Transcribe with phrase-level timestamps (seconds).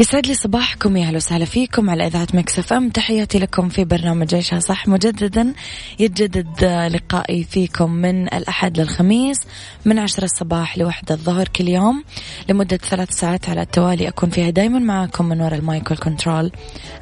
[0.00, 2.88] يسعد لي صباحكم يا أهلا وسهلا فيكم على إذاعة Mix FM.
[2.88, 5.54] تحياتي لكم في برنامج عيشها صح؟ مجددا
[5.98, 9.36] يتجدد لقائي فيكم من الأحد للخميس
[9.84, 12.04] من عشرة الصباح لوحدة الظهر كل يوم.
[12.48, 16.52] لمدة ثلاث ساعات على التوالي أكون فيها دائما معكم من وراء ال mic وال control.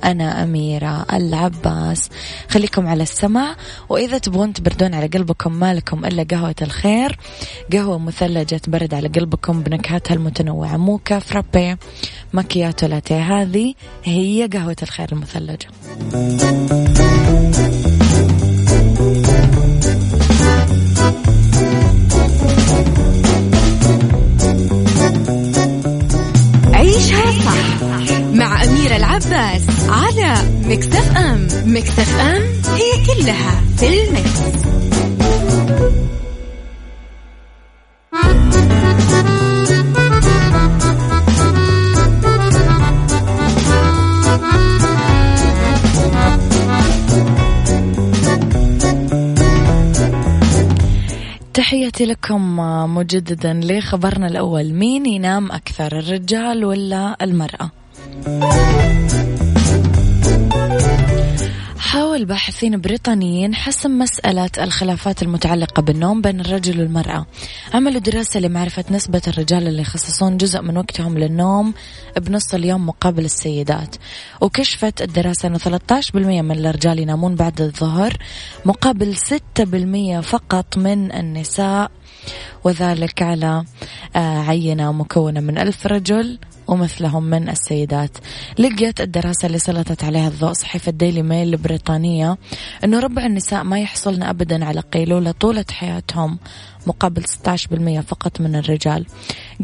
[0.04, 2.10] أنا أميرة العباس.
[2.48, 3.56] خليكم على السمع
[3.88, 7.18] وإذا تبغون تبردون على قلبكم ما لكم إلا قهوة الخير
[7.72, 11.76] قهوة مثلجة تبرد على قلبكم بنكهاتها المتنوعة mocha frappe
[12.32, 15.68] macchiato latte هذه هي قهوة الخير المثلجة
[26.74, 27.82] عيشها صح
[28.32, 31.48] مع أميرة العباس على مكتف أم.
[31.66, 32.42] مكتف أم
[32.74, 34.58] هي كلها في المكس.
[51.58, 52.56] تحياتي لكم
[52.94, 54.72] مجددا لخبرنا الأول.
[54.72, 57.70] مين ينام أكثر الرجال ولا المرأة؟
[62.18, 67.26] حاول باحثين بريطانيين حسم مسألة الخلافات المتعلقة بالنوم بين الرجل والمرأة.
[67.74, 71.74] عملوا دراسة لمعرفة نسبة الرجال اللي يخصصون جزء من وقتهم للنوم
[72.16, 73.96] بنص اليوم مقابل السيدات.
[74.40, 78.16] وكشفت الدراسة أنه 13% من الرجال ينامون بعد الظهر
[78.64, 81.90] مقابل 6% فقط من النساء
[82.64, 83.64] وذلك على
[84.16, 86.38] آه، عينة مكونة من ألف رجل.
[86.68, 88.18] ومثلهم من السيدات.
[88.58, 92.38] لقيت الدراسة اللي سلطت عليها الضوء صحيفة ديلي ميل البريطانية
[92.84, 96.38] أنه ربع النساء ما يحصلن أبدا على قيلولة طولة حياتهم.
[96.88, 99.06] مقابل 16% فقط من الرجال.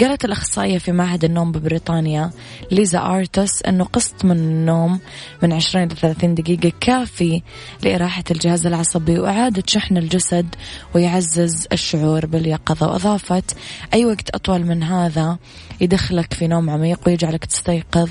[0.01, 2.31] قالت الأخصائية في معهد النوم ببريطانيا
[2.71, 5.01] ليزا آرتس أنه قسط من النوم
[5.43, 7.43] من 20 ل 30 دقيقة كافي
[7.83, 10.55] لإراحة الجهاز العصبي وإعادة شحن الجسد
[10.95, 12.87] ويعزز الشعور باليقظة.
[12.87, 13.57] وأضافت
[13.95, 15.39] أي وقت أطول من هذا
[15.81, 18.11] يدخلك في نوم عميق ويجعلك تستيقظ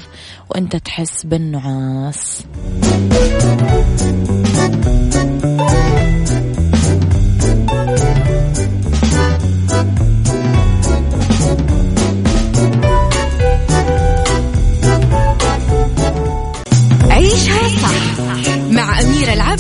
[0.49, 2.43] وأنت تحس بالنعاس.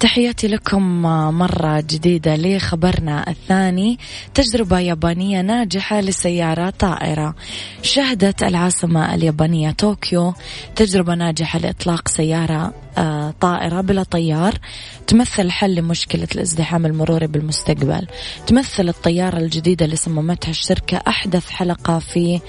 [0.00, 1.02] تحياتي لكم
[1.38, 3.98] مرة جديدة لخبرنا الثاني
[4.34, 7.34] تجربة يابانية ناجحة لسيارة طائرة.
[7.82, 10.34] شهدت العاصمة اليابانية طوكيو
[10.76, 14.54] تجربة ناجحة لإطلاق سيارة آه، طائرة بلا طيار.
[15.06, 18.06] تمثل حل لمشكلة الازدحام المروري بالمستقبل.
[18.46, 22.40] تمثل الطيارة الجديدة اللي صممتها الشركة أحدث حلقة في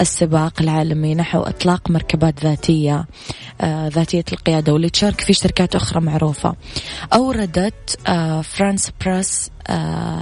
[0.00, 3.04] السباق العالمي نحو إطلاق مركبات ذاتية
[3.60, 6.54] آه، ذاتية القيادة واللي تشارك في شركات أخرى معروفة.
[7.12, 9.50] أوردت آه، فرانس بريس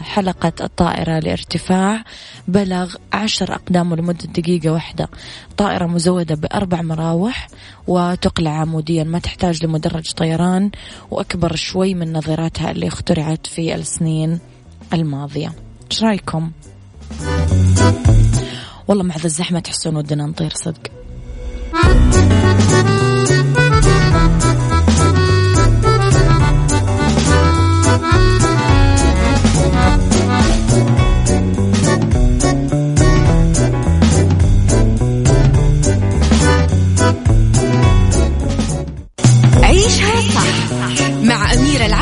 [0.03, 2.05] حلقة الطائرة لارتفاع
[2.49, 5.09] بلغ عشر أقدام لمدة دقيقة واحدة.
[5.57, 7.49] طائرة مزودة بأربع مراوح
[7.87, 10.71] وتقلع عموديا ما تحتاج لمدرج طيران
[11.11, 14.39] وأكبر شوي من نظيراتها اللي اخترعت في السنين
[14.93, 15.53] الماضية.
[15.91, 16.51] إيش رأيكم؟
[18.89, 20.91] والله مع ذا الزحمة تحسون ودنا نطير صدق.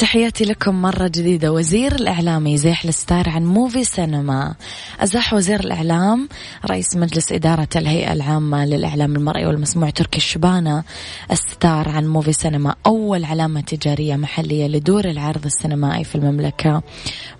[0.00, 1.52] تحياتي لكم مرة جديدة.
[1.52, 4.54] وزير الإعلام يزيح الستار عن Muvi سينما.
[5.00, 6.28] أزاح وزير الإعلام
[6.66, 10.84] رئيس مجلس إدارة الهيئة العامة للإعلام المرئي والمسموع تركي الشبانة.
[11.30, 16.82] الستار عن Muvi سينما أول علامة تجارية محلية لدور العرض السينمائي في المملكة.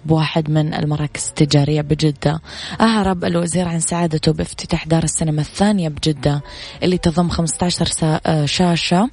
[0.05, 2.41] بواحد من المراكز التجارية بجدة.
[2.81, 6.43] أعرب الوزير عن سعادته بافتتاح دار السينما الثانية بجدة
[6.83, 7.87] اللي تضم 15
[8.47, 9.11] شاشة.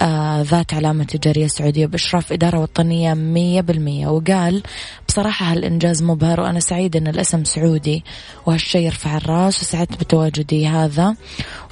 [0.00, 4.08] آه ذات علامة تجارية سعودية بإشراف إدارة وطنية مية بالمية.
[4.08, 4.62] وقال
[5.08, 8.04] بصراحة هالإنجاز مبهر وأنا سعيد أن الأسم سعودي
[8.46, 11.16] وهالشي يرفع الراس وسعدت بتواجدي هذا.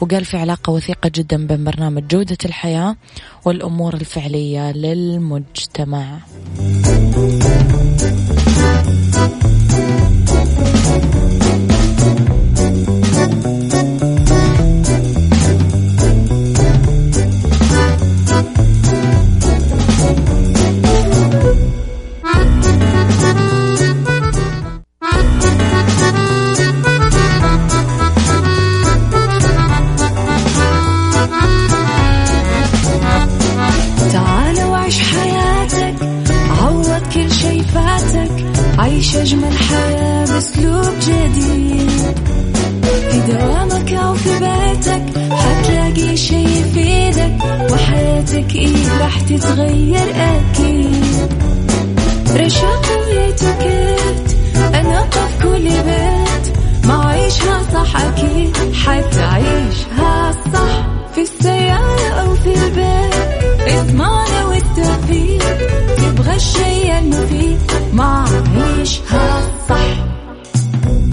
[0.00, 2.96] وقال في علاقة وثيقة جدا بين برنامج جودة الحياة
[3.44, 6.18] والأمور الفعلية للمجتمع.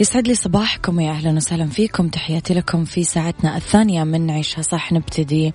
[0.00, 2.08] يسعد لي صباحكم يا أهلا وسهلا فيكم.
[2.08, 5.52] تحياتي لكم في ساعتنا الثانية من نعيشها صح نبتدي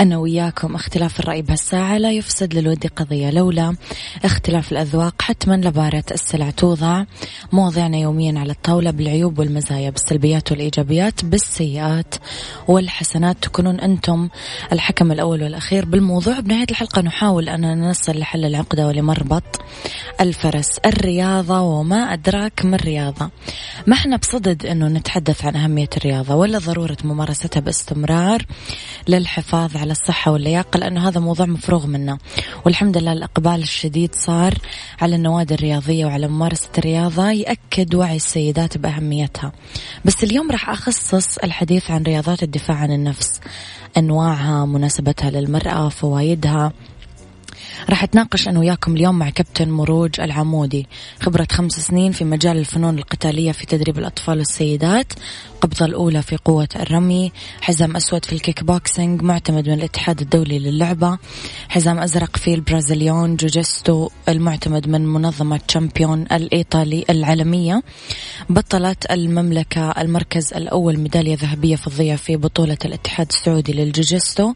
[0.00, 0.74] أنا وياكم.
[0.74, 3.30] اختلاف الرأي بهالساعة لا يفسد للود قضية.
[3.30, 3.76] لولا
[4.24, 7.04] اختلاف الأذواق حتما لباره السلع توضع
[7.52, 12.14] مواضيعنا يوميا على الطاولة بالعيوب والمزايا بالسلبيات والإيجابيات بالسيئات
[12.68, 13.36] والحسنات.
[13.42, 14.28] تكونون أنتم
[14.72, 16.40] الحكم الأول والأخير بالموضوع.
[16.40, 19.62] بنهاية الحلقة نحاول أن نصل لحل العقدة ولمربط
[20.20, 20.78] الفرس.
[20.86, 23.30] الرياضة وما أدراك من رياضه
[23.86, 28.46] ما إحنا بصدد إنه نتحدث عن أهمية الرياضة ولا ضرورة ممارستها باستمرار
[29.08, 32.18] للحفاظ على الصحة واللياقة؟ لأنه هذا موضوع مفروغ منه.
[32.64, 34.54] والحمد لله الإقبال الشديد صار
[35.00, 39.52] على النوادي الرياضية وعلى ممارسة الرياضة يأكد وعي السيدات بأهميتها.
[40.04, 43.40] بس اليوم راح أخصص الحديث عن رياضات الدفاع عن النفس
[43.96, 46.72] أنواعها مناسبتها للمرأة فوائدها.
[47.90, 50.86] راح اتناقش أنا وياكم اليوم مع كابتن مروج العمودي.
[51.20, 55.12] خبرة خمس سنين في مجال الفنون القتالية في تدريب الأطفال والسيدات.
[55.54, 57.32] القبضة الأولى في قوة الرمي.
[57.60, 61.18] حزام أسود في الكيك بوكسينج معتمد من الاتحاد الدولي للعبة.
[61.68, 63.36] حزام أزرق في ال Brazilian.
[63.36, 67.82] jiu-jitsu المعتمد من منظمة Champion الإيطالي العالمية.
[68.50, 74.52] بطلة المملكة المركز الأول ميدالية ذهبية فضية في بطولة الاتحاد السعودي لل jiu-jitsu.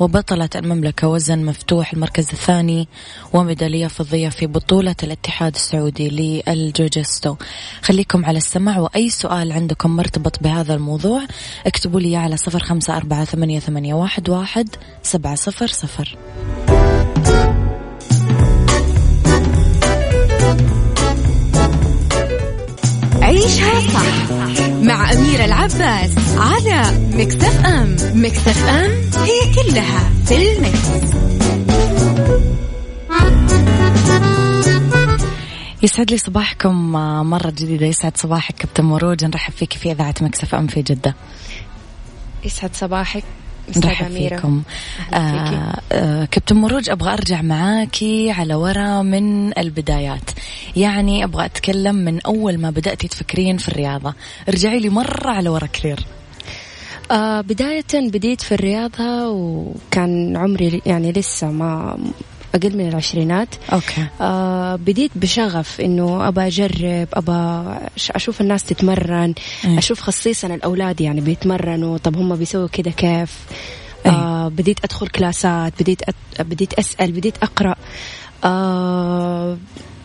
[0.00, 2.61] وبطلة المملكة وزن مفتوح المركز الثاني
[3.32, 7.36] وميدالية فضية في بطولة الاتحاد السعودي للجوجستو
[7.82, 11.22] خليكم على السمع وأي سؤال عندكم مرتبط بهذا الموضوع
[11.66, 14.68] اكتبوا لي على صفر خمسة أربعة ثمانية, ثمانية واحد, واحد
[15.02, 16.16] سبعة صفر صفر.
[23.22, 24.32] عيشها صح
[24.82, 26.82] مع أميرة العباس على
[27.14, 27.96] Mix FM.
[28.14, 28.90] Mix FM
[29.22, 31.31] هي كلها في ال Mix.
[35.82, 36.92] يسعد لي صباحكم
[37.30, 37.86] مرة جديدة.
[37.86, 39.24] يسعد صباحك كابتن مروج.
[39.24, 41.14] نرحب فيك في إذاعة Mix FM في جدة.
[42.44, 43.24] يسعد صباحك
[43.76, 44.62] نرحب فيكم.
[45.14, 50.30] آه آه كابتن مروج أبغى أرجع معاكي على ورا من البدايات.
[50.76, 54.14] يعني أبغى أتكلم من أول ما بدأتي تفكرين في الرياضة.
[54.48, 56.00] ارجعي لي مرة على ورا كثير
[57.10, 61.98] آه بداية بديت في الرياضة وكان عمري يعني لسه ما
[62.54, 67.78] أقل من العشرينات okay آه بديت بشغف إنه أبى أجرب أبى
[68.10, 69.78] أشوف الناس تتمرن أيه.
[69.78, 73.38] أشوف خصيصا الأولاد يعني بيتمرنوا طب هم بيسووا كذا كيف.
[74.06, 76.14] آه بديت أدخل كلاسات بديت أت...
[76.40, 77.74] بديت أسأل بديت أقرأ
[78.44, 79.56] آه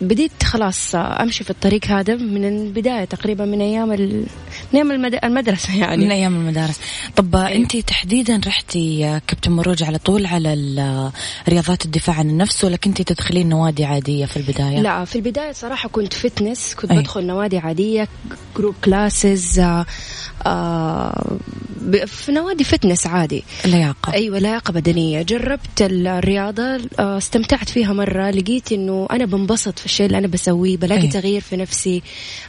[0.01, 4.25] بديت خلاص أمشي في الطريق هذا من البداية تقريبا من أيام ال...
[4.73, 5.19] من أيام المد...
[5.23, 6.05] المدرسة يعني.
[6.05, 6.79] من أيام المدارس.
[7.15, 7.55] طب أيوه.
[7.55, 11.11] أنت تحديدا رحتي كابتن مروج على طول على
[11.49, 15.89] رياضات الدفاع عن النفس ولا كنتي تدخلين نوادي عادية في البداية؟ لا في البداية صراحة
[15.89, 16.97] كنت fitness كنت أي.
[16.97, 18.07] بدخل نوادي عادية
[18.57, 19.85] group classes آه
[20.45, 21.37] آه
[22.05, 23.43] في نوادي fitness عادي.
[23.65, 24.13] لياقة.
[24.13, 25.21] أيوة لياقة بدنية.
[25.21, 26.63] جربت الرياضة
[26.99, 31.07] آه استمتعت فيها مرة لقيت إنه أنا بنبسط في الشيء اللي أنا بسويه بلاقي أي.
[31.07, 32.03] تغيير في نفسي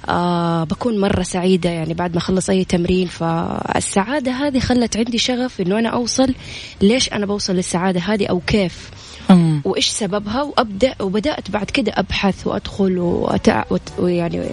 [0.09, 5.61] آه بكون مرة سعيدة يعني بعد ما أخلص أي تمرين فالسعادة هذه خلت عندي شغف
[5.61, 6.35] إنه أنا أوصل
[6.81, 8.91] ليش أنا بوصل للسعادة هذه أو كيف
[9.31, 9.63] مم.
[9.65, 13.65] وإيش سببها وأبدأ وبدأت بعد كده أبحث وأدخل وأتع...
[13.99, 14.51] ويعني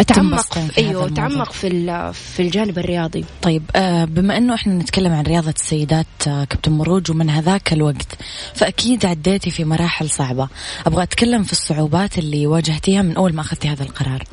[0.00, 3.24] أتعمق أيوه أتعمق في في الجانب الرياضي.
[3.42, 8.08] طيب آه بما أنه إحنا نتكلم عن رياضة السيدات آه كابتن مروج ومن هذاك الوقت
[8.54, 10.48] فأكيد عديتي في مراحل صعبة.
[10.86, 14.24] أبغى أتكلم في الصعوبات اللي واجهتيها من أول ما أخذتي هذا القرار.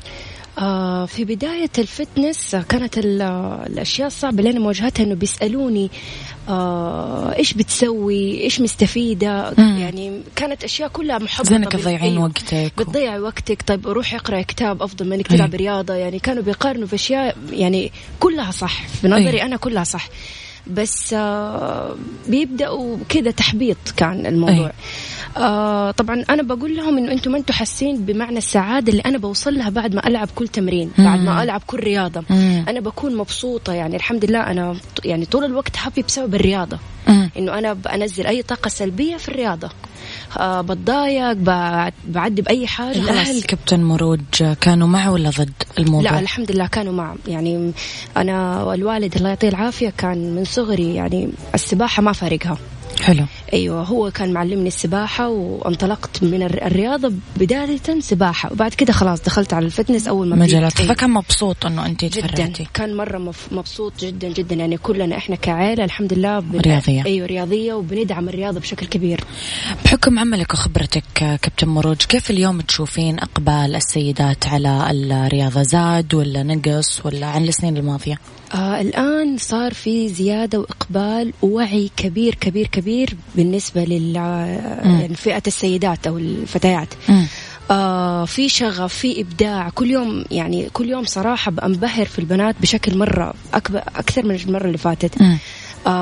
[0.57, 5.91] آه في بداية الفتنس كانت الأشياء الصعبة اللي أنا مواجهتها إنه بيسألوني
[6.49, 9.77] آه إيش بتسوي؟ إيش مستفيدة؟ مم.
[9.79, 13.61] يعني كانت أشياء كلها محبطة زينك تضيعين وقتك بتضيع وقتك.
[13.61, 15.93] طيب روح اقرأ كتاب أفضل من إنك تلعب رياضة.
[15.93, 18.87] يعني كانوا بيقارنوا في أشياء يعني كلها صح.
[18.87, 19.41] في نظري أي.
[19.41, 20.09] أنا كلها صح.
[20.67, 21.95] بس آه
[22.27, 24.67] بيبدأوا كذا تحبيط كان الموضوع.
[24.67, 24.71] أي.
[25.37, 29.57] آه طبعا أنا بقول لهم إنه أنتم ما أنتم حاسين بمعنى السعادة اللي أنا بوصل
[29.57, 32.23] لها بعد ما ألعب كل تمرين بعد ما ألعب كل رياضة.
[32.29, 32.65] مم.
[32.67, 36.79] أنا بكون مبسوطة يعني الحمد لله أنا يعني طول الوقت هابي بسبب الرياضة.
[37.37, 39.69] إنه أنا بنزل أي طاقة سلبية في الرياضة.
[40.39, 41.31] بتضايق
[42.07, 44.19] بعدي باي حاجة الأهل كابتن مروج
[44.61, 47.71] كانوا مع ولا ضد الموضوع؟ لا الحمد لله كانوا مع يعني
[48.17, 52.57] أنا والوالد الله يعطيه العافية كان من صغري يعني السباحة ما فارقها.
[53.01, 53.25] حلو.
[53.53, 58.51] أيوه هو كان معلمني السباحة وانطلقت من الرياضة بداية سباحة.
[58.53, 60.93] وبعد كده خلاص دخلت على الفتنس أول ما مجالات أيوة.
[60.93, 62.53] فكان مبسوط إنه أنت جدا.
[62.73, 64.55] كان مرة مبسوط جدا جدا.
[64.55, 66.59] يعني كلنا إحنا كعائله الحمد لله بن...
[66.59, 67.05] رياضية.
[67.05, 69.23] أيوه رياضية وبندعم الرياضة بشكل كبير.
[69.85, 77.05] بحكم عملك وخبرتك كابتن مروج كيف اليوم تشوفين إقبال السيدات على الرياضة؟ زاد ولا نقص
[77.05, 78.19] ولا عن السنين الماضية؟
[78.53, 86.17] آه الآن صار في زيادة وإقبال ووعي كبير كبير كبير بالنسبة لفئة يعني السيدات أو
[86.17, 86.87] الفتيات.
[87.71, 89.69] آه في شغف في إبداع.
[89.69, 94.65] كل يوم يعني كل يوم صراحة بنبهر في البنات بشكل مرة أكبر أكثر من المرة
[94.65, 95.21] اللي فاتت.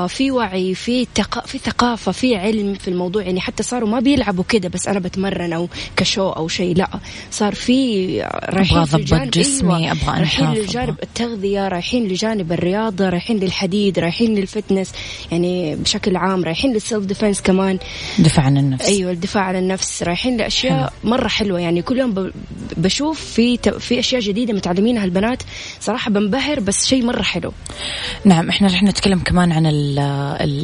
[0.08, 1.46] في وعي في تق...
[1.46, 3.22] في ثقافة في علم في الموضوع.
[3.22, 6.88] يعني حتى صاروا ما بيلعبوا كده بس أنا بتمرن أو كشو أو شيء لا.
[7.30, 9.92] صار في رايحين الجانب جسمي أيوة.
[9.92, 14.92] أبغى رايحين لجانب التغذية رايحين لجانب الرياضة رايحين للحديد رايحين لل fitness
[15.32, 17.78] يعني بشكل عام رايحين لل self defense كمان.
[18.18, 18.88] دفاع عن النفس.
[18.88, 20.02] أيوه الدفاع عن النفس.
[20.02, 21.10] رايحين لأشياء حلو.
[21.10, 21.60] مرة حلوة.
[21.60, 22.30] يعني كل يوم
[22.76, 23.68] بشوف في ت...
[23.68, 25.42] في أشياء جديدة متعلمينها البنات.
[25.80, 27.52] صراحة بنبهر بس شيء مرة حلو.
[28.24, 29.66] نعم إحنا رح نتكلم كمان عن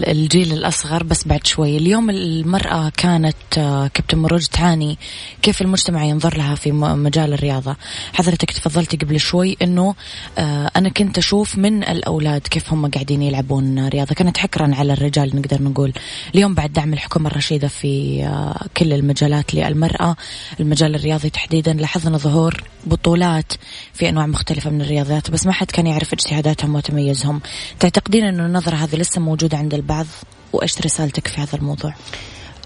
[0.09, 1.77] الجيل الأصغر بس بعد شوي.
[1.77, 4.99] اليوم المرأة كانت آه، كابتن مروج تعاني
[5.43, 7.77] كيف المجتمع ينظر لها في مجال الرياضة.
[8.13, 9.95] حضرتك تفضلتي قبل شوي أنه
[10.39, 14.15] آه، أنا كنت أشوف من الأولاد كيف هم قاعدين يلعبون رياضة.
[14.15, 15.93] كانت حكرا على الرجال نقدر نقول.
[16.35, 20.17] اليوم بعد دعم الحكومة الرشيدة في آه، كل المجالات للمرأة
[20.61, 23.53] المجال الرياضي تحديدا لاحظنا ظهور بطولات
[23.95, 27.41] في أنواع مختلفة من الرياضيات بس ما حد كان يعرف اجتهاداتهم وتميزهم.
[27.81, 30.07] تعتقدين أنه النظرة هذه لسه موجودة عند البعض
[30.53, 31.95] وإيش رسالتك في هذا الموضوع؟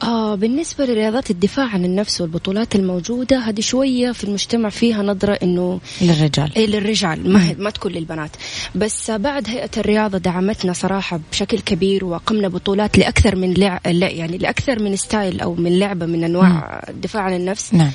[0.02, 5.80] آه بالنسبة لرياضات الدفاع عن النفس والبطولات الموجودة هذه شوية في المجتمع فيها نظرة إنه
[6.00, 6.52] للرجال.
[6.56, 7.32] إيه للرجال.
[7.32, 8.30] ما, ما تكون للبنات.
[8.74, 13.80] بس بعد هيئة الرياضة دعمتنا صراحة بشكل كبير وقمنا بطولات لأكثر من لع...
[13.84, 17.74] يعني لأكثر من ستايل أو من لعبة من أنواع الدفاع عن النفس.
[17.74, 17.90] نعم.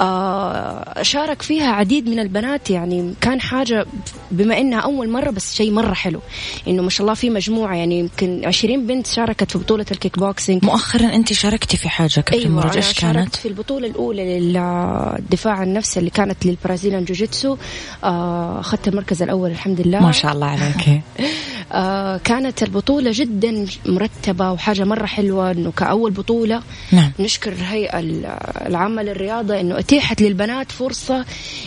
[0.00, 2.70] آه شارك فيها عديد من البنات.
[2.70, 3.86] يعني كان حاجة
[4.30, 6.20] بما إنها أول مرة بس شيء مرة حلو.
[6.68, 10.64] إنه ما شاء الله في مجموعة يعني يمكن 20 بنت شاركت في بطولة الكيك بوكسينج.
[10.64, 15.98] مؤخرا أنت شاركتي في حاجة كابتن أيوة إيش كانت؟ في البطولة الأولى للدفاع عن النفس
[15.98, 17.56] اللي كانت لل Brazilian jiu-jitsu
[18.04, 20.86] آه أخذت المركز الأول الحمد لله ما شاء الله عليك
[21.72, 27.12] آه كانت البطولة جدا مرتبة وحاجة مرة حلوة إنه كأول بطولة نعم.
[27.20, 27.98] نشكر الهيئة
[28.66, 31.24] العامة للرياضة إنه أتيحت للبنات فرصة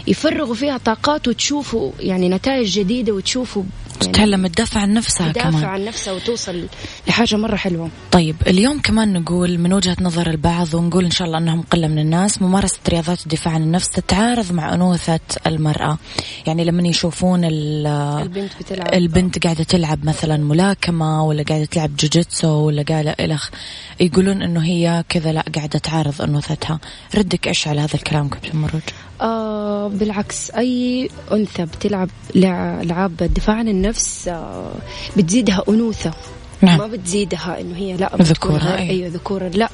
[0.07, 3.63] يفرغوا فيها طاقات وتشوفوا يعني نتائج جديدة وتشوفوا
[4.11, 5.63] تتعلم تدافع عن نفسها تدافع كمان.
[5.63, 6.65] عن نفسها وتوصل
[7.07, 7.89] لحاجة مرة حلوة.
[8.11, 11.99] طيب اليوم كمان نقول من وجهة نظر البعض ونقول إن شاء الله أنهم قلة من
[11.99, 15.97] الناس ممارسة رياضات الدفاع عن النفس تتعارض مع أنوثة المرأة.
[16.47, 17.87] يعني لما يشوفون ال-
[18.21, 18.93] البنت بتلعب.
[18.93, 23.49] البنت قاعدة تلعب مثلا ملاكمة ولا قاعدة تلعب جوجيتسو ولا قاعدة إلخ
[23.99, 26.79] يقولون إنه هي كذا لا قاعدة تعارض أنوثتها.
[27.15, 28.81] ردك إيش على هذا الكلام كابتن مروج؟
[29.23, 34.71] آه بالعكس أي أنثى بتلعب لع- ألعاب الدفاع عن النفس آه
[35.17, 36.11] بتزيدها أنوثة
[36.61, 36.77] نعم.
[36.77, 38.89] ما بتزيدها إنه هي لا ذكورة، غير- أي.
[38.89, 39.69] أيوة ذكورة لا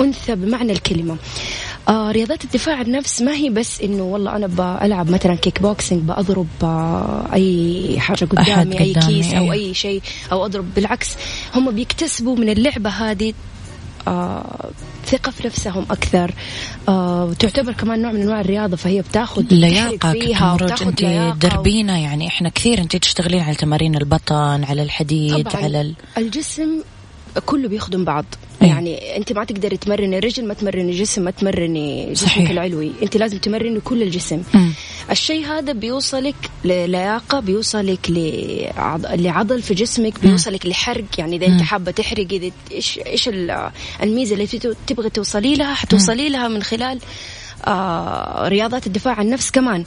[0.00, 1.16] أنثى بمعنى الكلمة
[1.88, 6.02] آه رياضات الدفاع عن النفس ما هي بس إنه والله أنا بلعب مثلا كيك بوكسينج
[6.02, 9.52] بأضرب آه أي حاجة قدامي أي قدامي، كيس أو أيوة.
[9.54, 11.08] أي شيء أو أضرب بالعكس
[11.54, 13.32] هم بيكتسبوا من اللعبة هذه
[15.06, 16.34] ثقة في نفسهم أكثر.
[16.88, 21.02] آه وتعتبر كمان نوع من أنواع الرياضة فهي بتاخذ لياقة فيها أنت
[21.40, 25.64] دربينا يعني إحنا كثير أنت تشتغلين على تمارين البطن على الحديد طبعاً.
[25.64, 25.94] على ال...
[26.18, 26.82] الجسم
[27.40, 28.24] كله بيخدم بعض.
[28.62, 28.68] أي.
[28.68, 32.38] يعني أنت ما تقدري تمرني الرجل ما تمرني جسم ما تمرني صحيح.
[32.38, 32.92] جسمك العلوي.
[33.02, 34.42] أنت لازم تمرني كل الجسم.
[35.10, 36.34] الشيء هذا بيوصلك
[36.64, 39.06] للياقة بيوصلك لعض...
[39.06, 41.04] لعضل في جسمك بيوصلك لحرق.
[41.18, 43.70] يعني إذا أنت حابة تحرقي إذا إيش إيش ال-
[44.02, 44.46] الميزة اللي
[44.86, 46.98] تبغي توصلي لها؟ حتوصلي لها من خلال
[47.64, 49.84] آه رياضات الدفاع عن النفس كمان.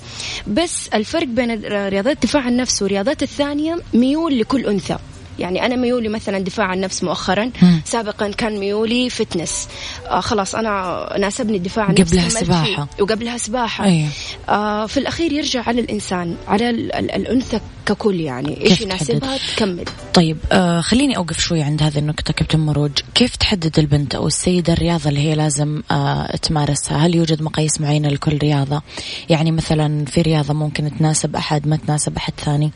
[0.48, 4.98] بس الفرق بين رياضات الدفاع عن النفس والرياضات الثانية ميول لكل أنثى.
[5.40, 7.82] يعني أنا ميولي مثلا دفاع عن النفس مؤخرا مم.
[7.86, 9.68] سابقا كان ميولي فتنس.
[10.10, 12.46] آه خلاص أنا ناسبني الدفاع عن النفس قبلها كملت فيه.
[12.46, 12.88] سباحة.
[13.00, 13.86] وقبلها سباحة.
[13.86, 14.10] أيوة.
[14.50, 18.62] آه في الأخير يرجع على الإنسان على ال- ال- الأنثى ككل يعني.
[18.66, 19.86] إيش يناسبها؟ تكمل.
[20.14, 22.92] طيب آه خليني أوقف شوي عند هذه النقطة كابتن مروج.
[23.16, 28.10] كيف تحدد البنت أو السيدة الرياضة اللي هي لازم آه تمارسها؟ هل يوجد مقاييس معينة
[28.10, 28.82] لكل رياضة؟
[29.30, 32.72] يعني مثلا في رياضة ممكن تناسب أحد ما تناسب أحد ثاني؟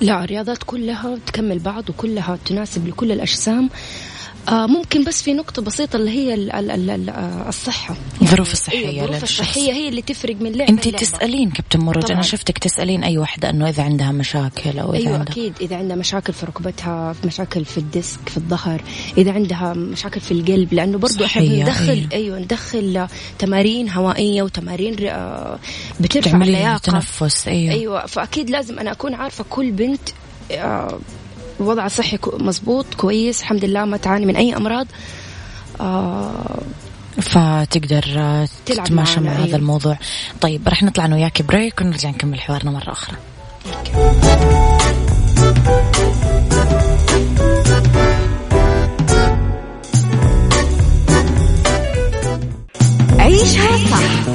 [0.00, 3.70] لا الرياضات كلها تكمل بعض وكلها تناسب لكل الأجسام.
[4.52, 8.88] ممكن بس في نقطة بسيطة اللي هي ال ال ال ال آه، الصحة الظروف الصحية
[8.88, 9.22] أيوة الظروف.
[9.22, 10.88] الصحية هي اللي تفرق من لعبة أنت.
[10.88, 12.04] تسألين كابتن طبعاً.
[12.10, 15.76] أنا شفتك تسألين أي واحدة أنه إذا عندها مشاكل أو إذا أيوه عندها أكيد إذا
[15.76, 18.82] عندها مشاكل في ركبتها في مشاكل في الديسك في الظهر
[19.18, 22.08] إذا عندها مشاكل في القلب لأنه برضو إحنا صحية، بندخل أيوة.
[22.12, 23.06] أيوه ندخل
[23.38, 25.58] تمارين هوائية وتمارين آه،
[26.00, 30.08] بترفع اللياقة تنفس أيوه, أيوه فأكيد لازم أنا أكون عارفة كل بنت
[31.60, 34.86] وضع صحي مزبوط كويس الحمد لله ما تعاني من أي أمراض
[35.80, 36.62] آه
[37.20, 39.44] فتقدر آه، تلعب تتماشى مع أيوة.
[39.44, 39.98] هذا الموضوع
[40.40, 43.16] طيب رح نطلع أنا وياك break ونرجع نكمل حوارنا مرة أخرى
[53.18, 54.28] عيشها صح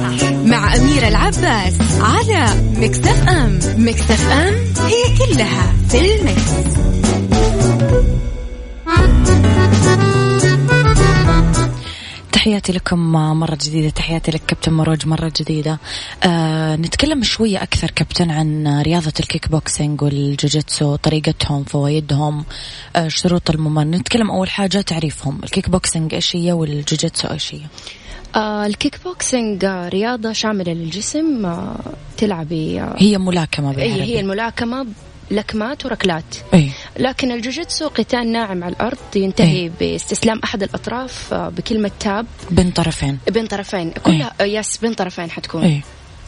[0.44, 4.54] مع أميرة العباس على Mix FM Mix FM
[4.86, 6.95] هي كلها في ال mix.
[12.32, 15.78] تحياتي لكم مرة جديدة تحياتي لك كابتن مروج مرة جديدة.
[16.24, 22.44] آه نتكلم شوية أكثر كابتن عن رياضة ال kickboxing وال jiu-jitsu طريقتهم فوائدهم
[22.96, 23.90] آه شروط الممارسة.
[23.90, 25.40] نتكلم أول حاجة تعريفهم.
[25.44, 27.60] الكيك بوكسينج إيش هي وال jiu-jitsu إيش هي؟
[28.36, 31.76] آه الكيك بوكسينج رياضة شاملة للجسم آه
[32.16, 34.02] تلعبي آه هي ملاكمة هي بالعربي.
[34.02, 34.86] هي الملاكمة
[35.30, 36.36] لكمات وركلات.
[36.54, 36.70] أي.
[36.98, 42.26] لكن ال jiu-jitsu قتال ناعم على الأرض ينتهي باستسلام أحد الأطراف آه، بكلمة tap.
[42.50, 43.18] بين طرفين.
[43.30, 43.90] بين طرفين.
[43.90, 45.62] كلها آه، yes بين طرفين حتكون.
[45.62, 45.80] أي.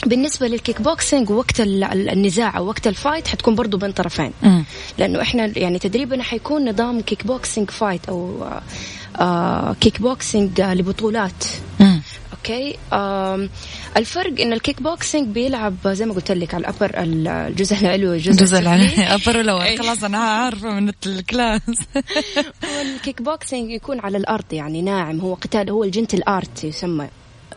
[0.07, 4.33] بالنسبة للكيك بوكسينج وقت ال- ال- النزاع أو وقت ال fight حتكون برضو بين طرفين.
[4.43, 4.65] مم.
[4.99, 8.63] لأنه إحنا يعني تدريبنا حيكون نظام kickboxing fight أو آه،
[9.23, 11.45] آه كيك بوكسينج لبطولات.
[11.81, 11.88] مم.
[12.51, 12.79] okay.
[12.93, 13.51] آم
[13.97, 18.33] الفرق إن الكيك بوكسينج بيلعب زي ما قلت لك على ال upper الجزء العلوي والجزء
[18.33, 18.61] جزء السفلي.
[18.61, 19.15] العلوي.
[19.15, 19.79] upper ولا أي.
[19.79, 21.63] خلاص أنا عارفة من ال class.
[22.79, 25.21] والكيك بوكسينج يكون على الأرض يعني ناعم.
[25.21, 27.09] هو قتال هو ال gentle art يسمى.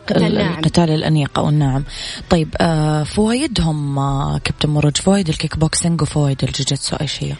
[0.08, 0.58] قتال ناعم.
[0.58, 1.84] القتال الأنيق أو الناعم.
[2.30, 7.32] طيب آه فوائدهم آه كابتن مروج فوائد الكيك بوكسينج وفوائد ال jiu-jitsu إيش هي؟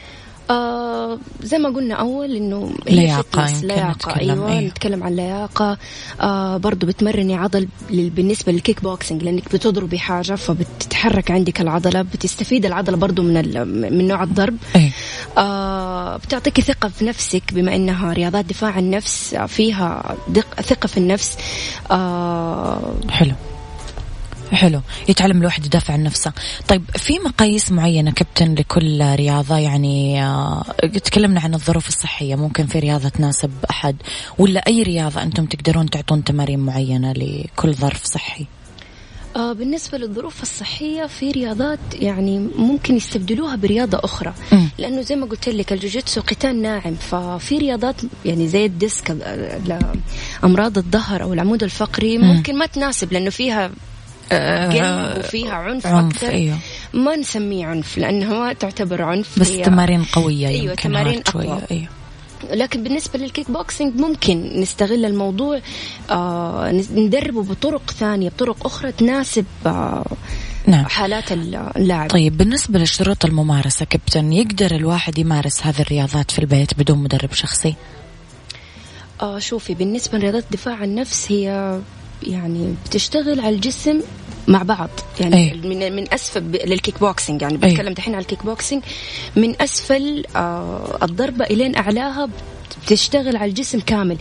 [0.51, 3.45] آه زي ما قلنا أول إنه لياقة
[3.91, 4.61] نتكلم، أيوه أيوة.
[4.61, 5.79] نتكلم عن لياقة
[6.21, 12.97] آه برضو بتمرني عضل بالنسبة للكيك بوكسينج لأنك بتضربي حاجة فبتتحرك عندك العضلة بتستفيد العضلة
[12.97, 14.91] برضو من من نوع الضرب أي.
[15.39, 20.17] آه بتعطيك ثقة في نفسك بما إنها رياضات دفاع عن النفس فيها
[20.63, 21.37] ثقة في النفس
[21.91, 23.33] آه حلو
[24.53, 24.81] حلو.
[25.09, 26.33] يتعلم الواحد يدافع عن نفسه.
[26.69, 30.63] طيب في مقاييس معينة كابتن لكل رياضة؟ يعني آه،
[31.05, 32.35] تكلمنا عن الظروف الصحية.
[32.35, 33.97] ممكن في رياضة تناسب أحد؟
[34.39, 38.47] ولا أي رياضة أنتم تقدرون تعطون تمارين معينة لكل ظرف صحي؟
[39.37, 44.35] آه بالنسبة للظروف الصحية في رياضات يعني ممكن يستبدلوها برياضة أخرى.
[44.53, 44.69] مم.
[44.79, 46.95] لأنه زي ما قلت لك الجوجيتسو قتال ناعم.
[46.95, 49.79] ففي رياضات يعني زي ال disc ال-
[50.45, 53.71] أمراض الظهر أو العمود الفقري ممكن ما تناسب لأنه فيها
[54.33, 56.29] قلب وفيها عنف, عنف أكثر.
[56.29, 56.59] أيوه.
[56.93, 61.59] ما نسميه عنف لأنه ما تعتبر عنف بس تمارين قوية أيوة، يمكن تمارين أقوى.
[61.71, 61.89] أيوه.
[62.51, 65.61] لكن بالنسبة للكيك بوكسينج ممكن نستغل الموضوع
[66.11, 70.05] آه ندربه بطرق ثانية بطرق أخرى تناسب آه
[70.67, 70.85] نعم.
[70.85, 72.11] حالات اللاعب.
[72.11, 77.75] طيب بالنسبة لشروط الممارسة كابتن يقدر الواحد يمارس هذه الرياضات في البيت بدون مدرب شخصي؟
[79.23, 81.79] آه شوفي بالنسبة لرياضة دفاع عن النفس هي
[82.23, 84.01] يعني بتشتغل على الجسم
[84.49, 85.61] مع بعض يعني أي.
[85.69, 87.71] من من أسفل للكيك بوكسينج يعني أي.
[87.71, 88.83] بتكلم دحين على الكيك بوكسينج
[89.37, 92.29] من أسفل آه الضربة إلين أعلاها
[92.87, 94.17] بتشتغل على الجسم كامل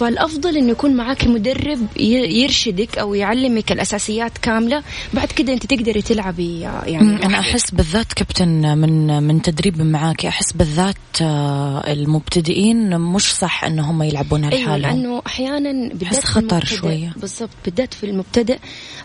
[0.00, 4.82] فالأفضل انه يكون معاك مدرب يرشدك أو يعلمك الأساسيات كاملة
[5.14, 7.34] بعد كده أنت تقدري تلعبي يعني لوحدك.
[7.34, 14.52] أحس بالذات كابتن من من تدريب معاك أحس بالذات آه، المبتدئين مش صح إنهم يلعبونها
[14.52, 17.12] أيوه لحالهم لأنه أحيانا بالذات خطر شوية.
[17.16, 18.58] بالضبط بالذات في المبتدئ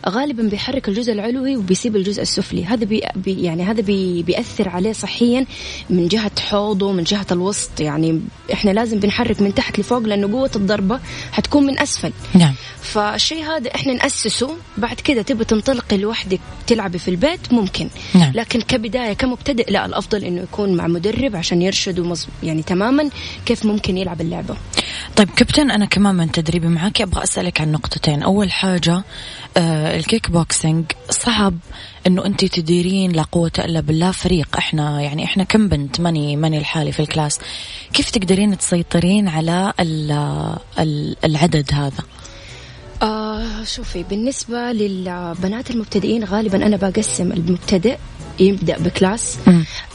[0.09, 5.45] غالبا بيحرك الجزء العلوي وبيسيب الجزء السفلي هذا بي يعني هذا بي بيأثر عليه صحيا
[5.89, 8.21] من جهة حوضه من جهة الوسط يعني
[8.53, 10.51] إحنا لازم بنحرك من تحت لفوق لأنه قوة
[10.85, 10.99] الضربه
[11.31, 12.13] حتكون من أسفل.
[12.33, 12.53] نعم.
[12.81, 14.57] فالشيء هذا إحنا نأسسه.
[14.77, 17.89] بعد كده تبي تنطلقي لوحدك تلعبي في البيت ممكن.
[18.13, 18.31] نعم.
[18.35, 22.27] لكن كبداية كمبتدئ لا الأفضل إنه يكون مع مدرب عشان يرشده مز...
[22.43, 23.09] يعني تماما
[23.45, 24.55] كيف ممكن يلعب اللعبة.
[25.15, 28.23] طيب كابتن أنا كمان من تدريبي معك أبغى أسألك عن نقطتين.
[28.23, 29.03] أول حاجة
[29.57, 31.53] الكيك بوكسينج صعب
[32.07, 34.47] إنه أنت تديرين لا قوة إلا بالله فريق.
[34.57, 37.39] إحنا يعني إحنا كم بنت؟ ماني ماني الحالي في ال class.
[37.93, 42.03] كيف تقدرين تسيطرين على ال- ال- العدد هذا؟
[43.01, 47.97] آه شوفي بالنسبة للبنات المبتدئين غالبا أنا بقسم المبتدئ
[48.39, 49.37] يبدأ ب class.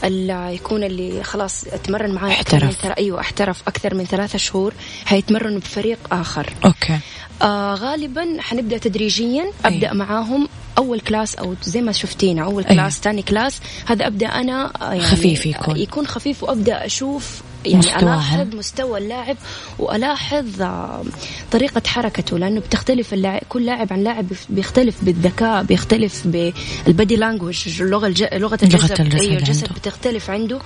[0.03, 2.81] اللي يكون اللي خلاص اتمرن من احترف.
[2.81, 2.91] تر...
[2.91, 4.73] أيوة احترف أكثر من ثلاثة شهور
[5.05, 6.99] حيتمرنوا بفريق آخر okay
[7.41, 9.93] آه غالبا حنبدأ تدريجيا أبدأ أيوة.
[9.93, 12.81] معاهم أول class أو زي ما شفتينا أول أيوة.
[12.81, 15.77] class ثاني class هذا أبدأ أنا آه، يعني خفيف يكون.
[15.77, 18.03] يكون خفيف وأبدأ أشوف يعني مستواهم.
[18.07, 19.37] ألاحظ مستوى اللاعب
[19.79, 21.03] وألاحظ آه،
[21.51, 27.81] طريقة حركته لأنه بتختلف اللاعب كل لاعب عن لاعب بيختلف بالذكاء بيختلف بال body language
[27.81, 28.23] اللغة الج...
[28.33, 29.79] لغة الجسد الجسد أيوه الجسد عنده.
[29.79, 30.59] بتختلف عنده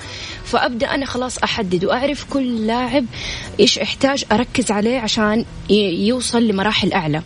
[0.45, 3.05] فأبدأ أنا خلاص أحدد وأعرف كل لاعب
[3.59, 7.21] إيش إحتاج أركز عليه عشان يوصل لمراحل أعلى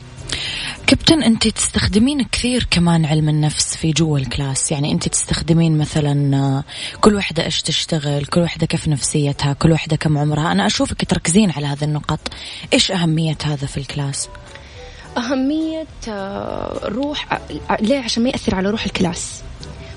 [0.88, 4.72] كابتن أنت تستخدمين كثير كمان علم النفس في جوا ال class.
[4.72, 6.64] يعني أنت تستخدمين مثلا آه،
[7.02, 10.52] كل واحدة إيش تشتغل كل واحدة كيف نفسيتها كل واحدة كم عمرها.
[10.52, 12.20] أنا أشوفك تركزين على هذه النقط
[12.74, 14.30] إيش أهمية هذا في ال class؟
[15.18, 17.34] أهمية آه، روح
[17.70, 19.42] ع- ليه؟ عشان ما يأثر على روح ال class.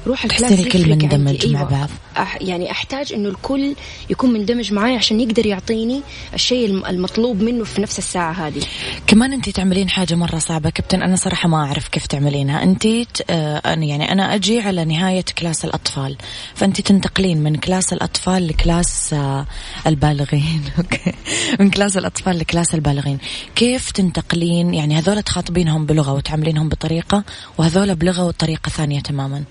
[0.07, 1.47] روح تحسين الكل مندمج.
[1.47, 1.63] مع.
[1.63, 1.89] بعض.
[2.17, 3.75] أح يعني أحتاج إنه الكل
[4.11, 6.01] يكون مندمج معي عشان يقدر يعطيني
[6.35, 8.63] الشيء الم- المطلوب منه في نفس الساعة هذه
[9.07, 12.87] كمان انت تعملين حاجة مرة صعبة كابتن أنا صراحة ما أعرف كيف تعملينها انت
[13.31, 16.17] آه، أنا يعني أنا أجي على نهاية class الأطفال
[16.55, 19.47] فانت تنتقلين من class الأطفال ل class آه،
[19.87, 21.13] البالغين أوكي
[21.61, 23.19] من class الأطفال ل class البالغين
[23.55, 27.25] كيف تنتقلين يعني هذول تخاطبينهم بلغة وتعاملينهم بطريقة
[27.59, 29.45] وهذول بلغة وطريقة ثانية تماما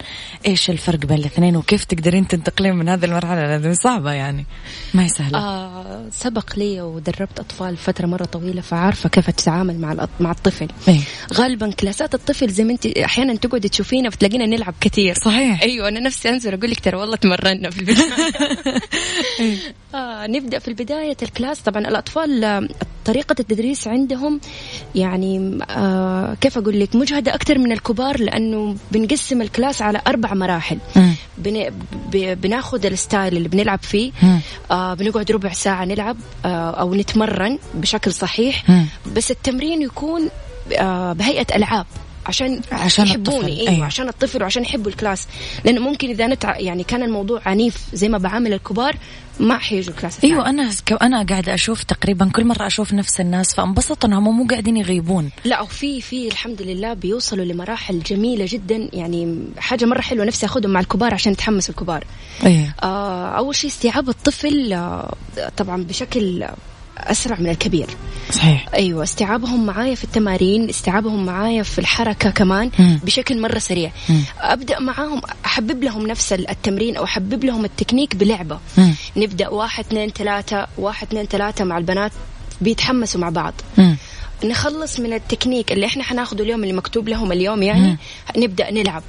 [0.47, 4.45] إيش الفرق بين الاثنين وكيف تقدرين تنتقلين من هذه المرحلة؟ لهذه صعبة يعني.
[4.93, 5.38] ما هي سهلة.
[5.38, 10.67] آه سبق لي ودربت أطفال فترة مرة طويلة فعارفة كيف تتعامل مع مع الطفل.
[10.88, 10.99] إيه.
[11.34, 15.15] غالبا كلاسات الطفل زي ما أنت أحيانا تقعدي تشوفينا بتلاقينا نلعب كثير.
[15.15, 15.62] صحيح.
[15.62, 18.12] أيوه أنا نفسي أنزل أقول لك ترى والله تمرنا في البداية.
[19.95, 21.60] آه نبدأ في البداية الكلاس.
[21.60, 22.67] طبعا الأطفال آه،
[23.06, 24.39] طريقة التدريس عندهم
[24.95, 30.01] يعني آه كيف أقول لك مجهدة أكثر من الكبار لأنه بنقسم ال class على
[30.32, 30.78] أربع مراحل.
[31.38, 31.70] بن...
[32.12, 32.41] ب...
[32.41, 34.12] بناخذ ال style اللي بنلعب فيه.
[34.72, 38.86] آه بنقعد ربع ساعة نلعب آه أو نتمرن بشكل صحيح مم.
[39.15, 40.30] بس التمرين يكون
[40.80, 41.86] آه بهيئة ألعاب
[42.26, 43.86] عشان عشان يحبوني الطفل، إيوه أيوة.
[43.86, 45.28] عشان الطفل وعشان يحبوا ال class
[45.65, 46.58] لأنه ممكن إذا نتع...
[46.60, 48.96] يعني كان الموضوع عنيف زي ما بعامل الكبار
[49.41, 50.34] ما حيجوا ال class الثاني.
[50.34, 54.77] أيوه أنا أنا قاعدة أشوف تقريبا كل مرة أشوف نفس الناس فانبسط إنهم مو قاعدين
[54.77, 55.30] يغيبون.
[55.45, 58.89] لا وفي في الحمد لله بيوصلوا لمراحل جميلة جدا.
[58.93, 62.04] يعني حاجة مرة حلوة نفسي أخذهم مع الكبار عشان يتحمسوا الكبار.
[62.45, 65.13] أيوه آه أول شيء استيعاب الطفل آه
[65.58, 66.45] طبعا بشكل
[67.04, 67.88] أسرع من الكبير
[68.32, 73.00] صحيح أيوه استيعابهم معايا في التمارين استيعابهم معايا في الحركة كمان مم.
[73.04, 74.22] بشكل مرة سريع مم.
[74.40, 78.94] أبدأ معاهم أحبب لهم نفس التمرين أو أحبب لهم التكنيك بلعبة مم.
[79.18, 82.12] نبدأ واحد اثنين ثلاثة واحد اثنين ثلاثة مع البنات
[82.62, 83.98] بيتحمسوا مع بعض مم.
[84.44, 87.98] نخلص من التكنيك اللي إحنا حناخده اليوم اللي مكتوب لهم اليوم يعني مم.
[88.38, 89.04] نبدأ نلعب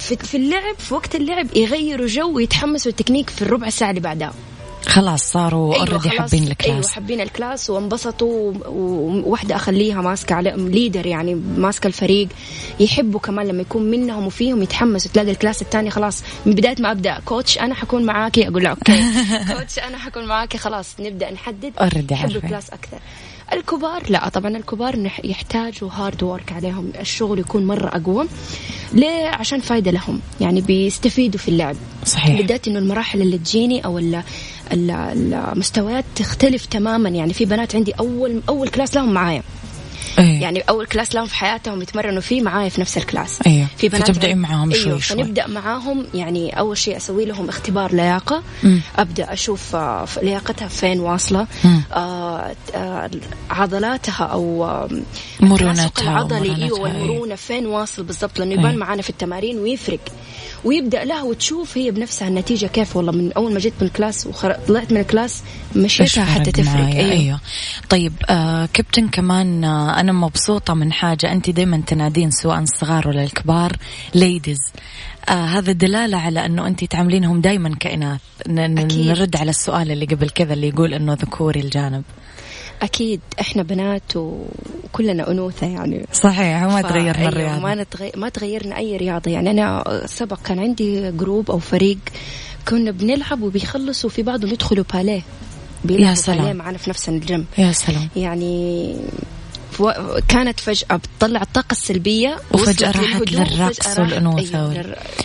[0.00, 4.32] في اللعب في وقت اللعب يغيروا جو ويتحمسوا التكنيك في الربع ساعة اللي بعدها
[4.86, 6.18] خلاص صاروا already خلاص.
[6.18, 6.90] حابين أيوه ال class.
[6.90, 12.28] حابين ال class وانبسطوا وواحده أخليها ماسكة على leader يعني ماسكة الفريق
[12.80, 16.22] يحبوا كمان لما يكون منهم وفيهم يتحمسوا تلاقي ال class الثاني خلاص.
[16.46, 18.48] من بداية ما أبدأ coach أنا حكون معاكي.
[18.48, 19.02] أقول له أوكي.
[19.58, 20.58] coach أنا حكون معاكي.
[20.58, 21.72] خلاص نبدأ نحدد.
[21.80, 22.34] Already يحبوا.
[22.36, 22.98] ال class أكثر.
[23.52, 26.92] الكبار لا طبعا الكبار يحتاجوا hard work عليهم.
[27.00, 28.26] الشغل يكون مرة أقوى.
[28.92, 30.20] ليه؟ عشان فايدة لهم.
[30.40, 31.76] يعني بيستفيدوا في اللعب.
[32.04, 32.36] صحيح.
[32.36, 34.22] بالذات إنه المراحل اللي تجيني ال-
[34.72, 37.08] المستويات تختلف تماما.
[37.08, 39.42] يعني في بنات عندي اول أول class لهم معايا.
[40.18, 40.40] إيه.
[40.42, 43.88] يعني أول class لهم في حياتهم يتمرنوا فيه معايا في نفس ال class أيوه في
[43.88, 48.42] بنات فتبدأين معاهم أيوة شوي شوي فنبدأ معاهم يعني أول شيء أسوي لهم اختبار لياقة
[48.62, 48.80] مم.
[48.96, 51.46] أبدأ أشوف آه، لياقتها فين واصلة.
[51.92, 53.10] آه آه
[53.50, 54.88] عضلاتها أو آه،
[55.40, 56.80] مرونتها العضلي أيوه.
[56.80, 58.78] والمرونة فين واصل بالضبط لأنه يبان أيوة.
[58.78, 60.00] معانا في التمارين ويفرق
[60.64, 64.26] ويبدأ لها وتشوف هي بنفسها النتيجة كيف والله من أول ما جيت من ال class
[64.26, 65.42] وطلعت من ال class
[65.76, 67.40] مشيتها حتى تفرق؟ أيوه, أيوه
[67.88, 71.32] طيب آه كابتن كمان آه أنا مبسوطة من حاجة.
[71.32, 73.72] أنت دائما تنادين سواء الصغار ولا الكبار.
[74.14, 74.58] ladies
[75.28, 77.40] آه هذا دلالة على أنه أنت تعاملينهم
[78.68, 79.06] ن- أكيد.
[79.06, 82.02] نرد على السؤال اللي قبل كذا اللي يقول أنه ذكوري الجانب.
[82.82, 83.20] أكيد.
[83.40, 86.06] إحنا بنات وكلنا أنوثة يعني.
[86.12, 87.60] صحيح وما تغيرنا أيوة، الرياضة.
[87.60, 89.30] ما نتغير ما تغيرنا أي رياضة.
[89.30, 91.98] يعني أنا سبق كان عندي group أو فريق
[92.68, 94.84] كنا بنلعب وبيخلصوا في بعضهم يدخلوا
[95.84, 96.06] باليه.
[96.06, 96.56] يا سلام.
[96.56, 97.46] معنا في نفس الجيم.
[97.58, 98.08] يا سلام.
[98.16, 98.96] يعني
[99.80, 105.22] و- كانت فجأة بتطلع الطاقة السلبية وفجأة راحت للرقص والأنوثة أيوة, وال- للر-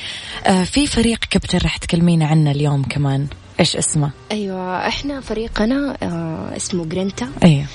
[0.47, 3.27] آه في فريق كابتن راح تكلمينا عنه اليوم كمان.
[3.59, 7.27] إيش اسمه؟ أيوة إحنا فريقنا آه اسمه جرينتا.
[7.43, 7.65] أيوه.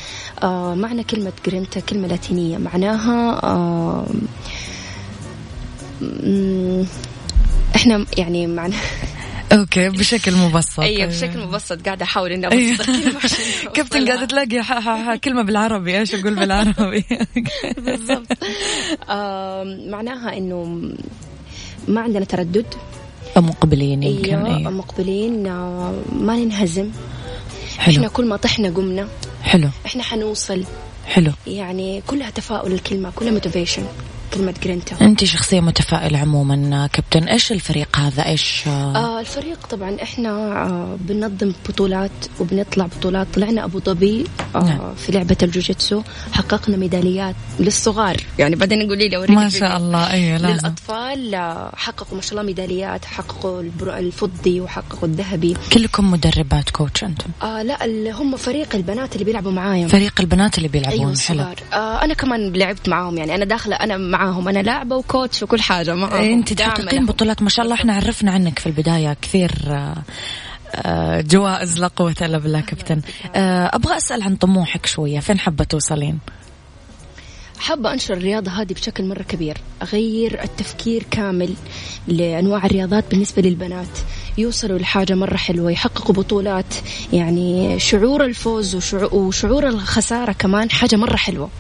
[0.42, 2.58] آه معنى كلمة جرينتا كلمة لاتينية.
[2.58, 4.06] معناها آه
[7.76, 8.74] إحنا يعني معنى
[9.52, 10.80] أوكي بشكل مبسط.
[10.80, 11.86] أيوه بشكل مبسط.
[11.86, 12.74] قاعدة أحاول إني أيوة.
[12.74, 13.68] أبسط.
[13.74, 14.08] كابتن.
[14.08, 15.98] قاعدة تلاقي كلمة بالعربي.
[15.98, 17.04] إيش أقول بالعربي؟
[17.84, 18.26] بالضبط.
[19.90, 20.64] معناها إنه
[21.88, 22.66] ما عندنا تردد.
[23.36, 24.34] مقبلين يمكن.
[24.34, 25.46] أيوه مقبلين.
[25.46, 26.90] آه، ما ننهزم.
[27.78, 29.08] إحنا حلو كل ما طحنا قمنا.
[29.42, 29.68] حلو.
[29.86, 30.64] إحنا حنوصل.
[31.06, 31.32] حلو.
[31.46, 33.82] يعني كلها تفاؤل الكلمة كلها motivation
[34.34, 35.00] كلمة جرينتا.
[35.00, 37.22] انت شخصية متفائلة عموما كابتن.
[37.22, 43.26] إيش الفريق هذا؟ إيش آه، الفريق طبعا إحنا آه بننظم بطولات وبنطلع بطولات.
[43.34, 44.94] طلعنا أبو ظبي آه نعم.
[44.94, 46.02] في لعبة الجوجيتسو.
[46.32, 48.16] حققنا ميداليات للصغار.
[48.38, 49.48] يعني بعدين قولي لي ما.
[49.48, 50.10] شاء الله.
[50.10, 50.66] أيوه لازم.
[50.66, 55.56] للأطفال آه، حققوا ما شاء الله ميداليات حققوا الفضي وحققوا الذهبي.
[55.72, 59.88] كلكم مدربات كوتش أنتم؟ آه لا هم فريق البنات اللي بيلعبوا معايا.
[59.88, 61.40] فريق البنات اللي بيلعبون أيوه حلو.
[61.40, 61.56] الصغار.
[61.72, 64.48] آه أنا كمان لعبت معاهم يعني أنا داخلة أنا معاهم.
[64.48, 67.06] أنا لاعبه وكوتش وكل حاجة معاهم أنت داعمة تحققين.
[67.06, 67.74] بطولات ما شاء الله.
[67.74, 70.02] إحنا عرفنا عنك في البداية كثير آه،
[70.74, 73.00] آه، جوائز لا قوة إلا بالله كابتن.
[73.35, 75.20] آه، أبغى أسأل عن طموحك شوية.
[75.20, 76.18] فين حابة توصلين؟
[77.59, 81.54] حابة أنشر الرياضة هذه بشكل مرة كبير أغير التفكير كامل
[82.09, 83.98] لأنواع الرياضات بالنسبة للبنات.
[84.38, 86.74] يوصلوا لحاجة مرة حلوة يحققوا بطولات
[87.12, 91.50] يعني شعور الفوز وشعور الخسارة كمان حاجة مرة حلوة.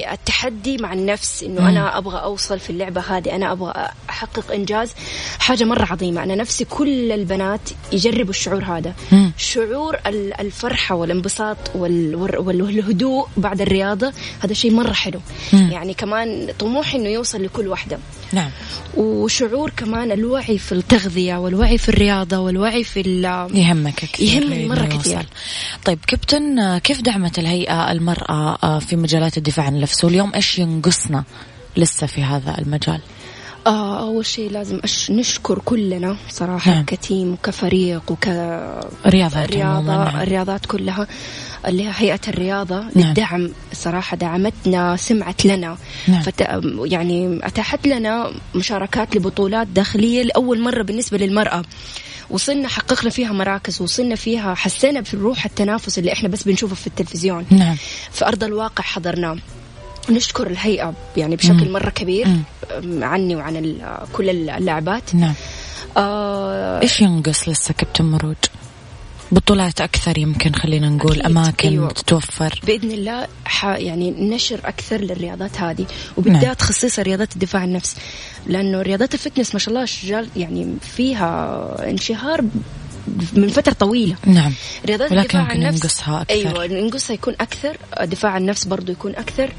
[0.00, 3.72] يعني التحدي مع النفس إنه أنا أبغى أوصل في اللعبة هذه أنا أبغى
[4.10, 4.92] أحقق إنجاز
[5.38, 6.22] حاجة مرة عظيمة.
[6.22, 7.60] أنا نفسي كل البنات
[7.92, 8.94] يجربوا الشعور هذا.
[9.12, 9.32] مم.
[9.36, 15.20] شعور ال- الفرحة والانبساط وال- وال- والهدوء بعد الرياضة هذا شيء مرة حلو.
[15.52, 15.70] مم.
[15.72, 17.98] يعني كمان طموحي إنه يوصل لكل واحدة.
[18.32, 18.50] نعم.
[18.96, 23.00] وشعور كمان الوعي في التغذية والوعي في الرياضة والوعي في
[23.54, 24.42] يهمك كثير.
[24.42, 25.26] يهمني مرة إنه كثير.
[25.84, 31.24] طيب كابتن كيف دعمت الهيئة المرأة آه، في مجالات الدفاع عن النفس واليوم إيش ينقصنا
[31.76, 33.00] لسه في هذا المجال؟
[33.66, 36.84] آه أول شيء لازم أش نشكر كلنا صراحة نعم.
[36.84, 38.28] كتيم وكفريق وك
[39.06, 40.20] رياضات رياضة نعم.
[40.20, 41.06] الرياضات كلها
[41.66, 42.90] اللي هي هيئة الرياضة نعم.
[42.96, 45.76] للدعم صراحة دعمتنا سمعت لنا
[46.08, 46.22] نعم.
[46.22, 46.40] فت...
[46.84, 51.62] يعني أتاحت لنا مشاركات لبطولات داخلية لأول مرة بالنسبة للمرأة
[52.30, 57.46] وصلنا حققنا فيها مراكز وصلنا فيها حسينا بروح التنافس اللي إحنا بس بنشوفه في التلفزيون
[57.50, 57.76] نعم
[58.12, 59.36] في أرض الواقع حضرناه
[60.10, 61.72] نشكر الهيئة يعني بشكل مم.
[61.72, 63.04] مرة كبير مم.
[63.04, 63.76] عني وعن
[64.12, 65.34] كل اللاعبات نعم
[65.96, 68.36] آه إيش ينقص لسه كابتن مروج؟
[69.32, 71.24] بطولات أكثر يمكن خلينا نقول أكيد.
[71.24, 71.88] أماكن أيوة.
[71.88, 75.86] تتوفر بإذن الله ح يعني نشر أكثر للرياضات هذه
[76.16, 76.54] وبالذات نعم.
[76.54, 77.96] خصيصا رياضات الدفاع عن النفس
[78.46, 82.44] لأنه رياضات الفتنس ما شاء الله شجال يعني فيها انشهار
[83.32, 84.52] من فترة طويلة نعم
[84.86, 86.34] رياضات ولكن الدفاع عن النفس ينقصها أكثر.
[86.34, 89.52] أيوه ينقصها يكون أكثر الدفاع عن النفس برضو يكون أكثر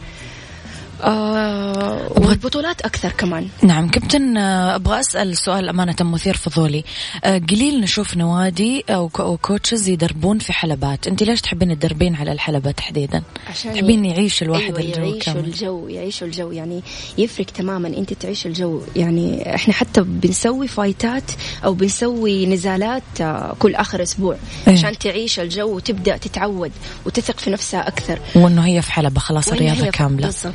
[1.04, 3.48] آه والبطولات أكثر كمان.
[3.62, 6.84] نعم كابتن آه، أبغى أسأل سؤال أمانة مثير فضولي.
[7.24, 9.10] آه، قليل نشوف نوادي أو
[9.42, 11.08] كوتشز يدربون في حلبات.
[11.08, 15.88] أنت ليش تحبين تدربين على الحلبة تحديدا؟ عشان تحبين يعيش الواحد أيوة الجو يعيشوا الجو
[15.88, 16.52] يعيشوا الجو.
[16.52, 16.82] يعني
[17.18, 17.88] يفرق تماما.
[17.88, 18.82] أنت تعيش الجو.
[18.96, 21.32] يعني إحنا حتى بنسوي فايتات
[21.66, 24.38] أو بنسوي نزالات آه، كل آخر أسبوع.
[24.68, 24.74] إيه.
[24.74, 26.72] عشان تعيش الجو وتبدأ تتعود
[27.06, 28.20] وتثق في نفسها أكثر.
[28.36, 30.26] وإنه هي في حلبة خلاص هي- كاملة.
[30.28, 30.54] بالضبط.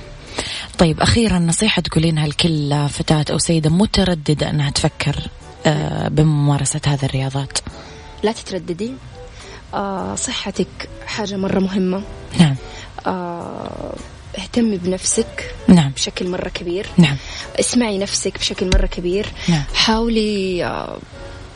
[0.79, 5.17] طيب أخيرا نصيحة تقولينها لكل فتاة أو سيدة مترددة أنها تفكر
[5.67, 7.59] آه، بممارسة هذه الرياضات.
[8.23, 8.93] لا تترددي.
[9.75, 12.03] آه صحتك حاجة مرة مهمة.
[12.41, 12.57] نعم.
[13.07, 13.95] آه
[14.39, 15.91] اهتمي بنفسك نعم.
[15.91, 16.87] بشكل مرة كبير.
[16.97, 17.17] نعم.
[17.61, 19.27] اسمعي نفسك بشكل مرة كبير.
[19.49, 19.63] نعم.
[19.75, 20.99] حاولي آه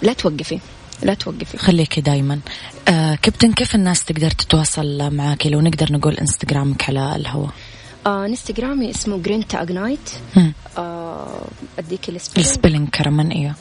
[0.02, 0.58] لا توقفي.
[1.02, 1.58] لا توقفي.
[1.58, 2.40] خليكي دايما.
[2.88, 7.50] آه كابتن كيف الناس تقدر تتواصل معك لو نقدر نقول إنستغرامك على الهواء.
[8.06, 10.52] آه انستغرامي اسمه Grinta Ignite مم.
[10.78, 11.44] آه
[11.78, 13.54] أديك ال spelling ال spelling كمان إيوه.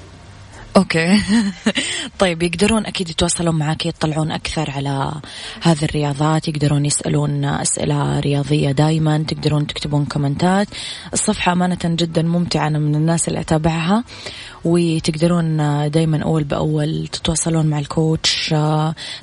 [0.78, 1.20] أوكي.
[2.20, 5.12] طيب يقدرون أكيد يتواصلون معك يطلعون أكثر على
[5.62, 10.68] هذه الرياضات يقدرون يسألون أسئلة رياضية دائما تقدرون تكتبون كومنتات.
[11.14, 14.04] الصفحة أمانة جدا ممتعة أنا من الناس اللي أتابعها.
[14.66, 15.58] وتقدرون
[15.92, 18.56] دائما أول بأول تتواصلون مع ال coach.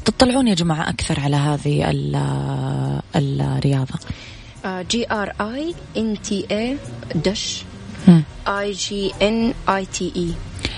[0.04, 3.94] تطلعون يا جماعة أكثر على هذه ال- الرياضة.
[4.66, 6.76] G R I N T A
[7.14, 7.62] dash.
[8.48, 10.28] I G N I T E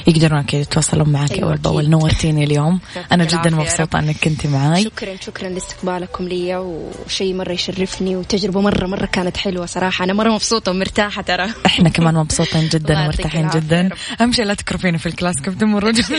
[0.07, 1.57] يقدرون أكيد يتواصلون معك أيوة أول.
[1.59, 1.90] بأول.
[1.90, 2.81] نورتيني اليوم.
[3.12, 3.99] أنا جدا مبسوطة.
[3.99, 9.66] أنك كنتي معي شكرا شكرا لاستقبالكم لي وشيء مرة يشرفني وتجربة مرة مرة كانت حلوة
[9.66, 10.05] صراحة.
[10.05, 11.47] أنا مرة مبسوطة ومرتاحة ترى.
[11.66, 13.88] إحنا كمان مبسوطين جدا ومرتاحين جدا.
[14.21, 16.01] أهم شيء لا تكرفيني في الكلاس كابتن مروج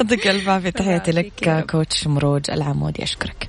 [0.00, 1.66] يعطيك الف عافيه تحياتي لك.
[1.70, 3.02] كوتش مروج العمودي.
[3.02, 3.48] أشكرك.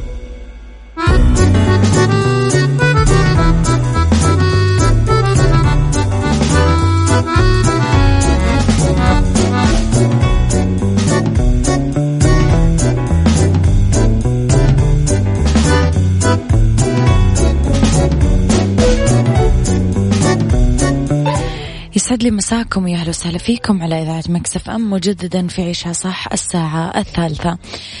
[22.11, 26.27] يسعد لي مساكم يا أهلا وسهلا فيكم على إذاعة مكسف إم مجددا في عيشها صح
[26.33, 27.57] الساعة الثالثة.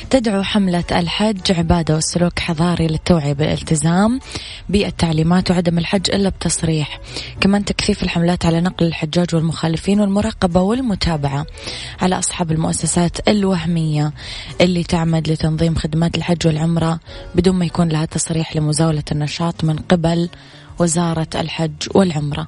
[0.09, 4.19] تدعو حملة الحج عبادة والسلوك حضاري للتوعية بالالتزام
[4.69, 6.99] بالتعليمات وعدم الحج إلا بتصريح.
[7.41, 11.45] كمان تكثيف الحملات على نقل الحجاج والمخالفين والمراقبة والمتابعة
[12.01, 14.13] على أصحاب المؤسسات الوهمية
[14.61, 16.99] اللي تعمد لتنظيم خدمات الحج والعمرة
[17.35, 20.29] بدون ما يكون لها تصريح لمزاولة النشاط من قبل
[20.79, 22.47] وزارة الحج والعمرة.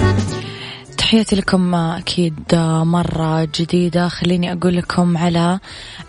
[1.11, 4.07] تحياتي لكم أكيد مرة جديدة.
[4.07, 5.59] خليني أقول لكم على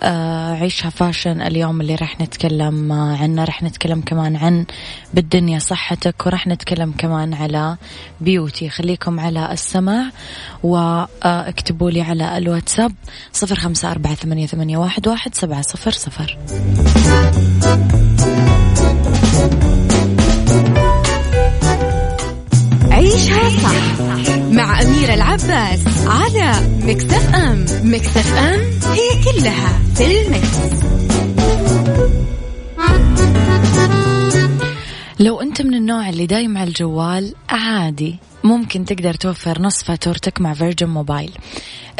[0.02, 1.40] آه، عيشها فاشن.
[1.40, 4.66] اليوم اللي راح نتكلم عنه راح نتكلم كمان عن
[5.14, 7.76] بالدنيا صحتك وراح نتكلم كمان على
[8.20, 8.68] beauty.
[8.68, 10.10] خليكم على السمع
[10.62, 12.92] واكتبوا لي على الواتساب
[13.32, 16.38] صفر خمسة أربعة ثمانية, واحد سبعة صفر صفر.
[27.92, 28.60] Mix FM
[28.92, 30.58] هي كلها في ال mix.
[35.20, 38.16] لو أنت من النوع اللي دايم على الجوال عادي.
[38.44, 41.32] ممكن تقدر توفر نص فاتورتك مع فيرجن موبايل.